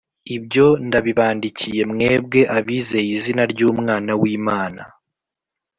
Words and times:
Ibyo 0.35 0.67
ndabibandikiye, 0.87 1.81
mwebwe 1.91 2.39
abizeye 2.57 3.09
izina 3.17 3.43
ry’Umwana 3.53 4.11
w’Imana, 4.21 4.81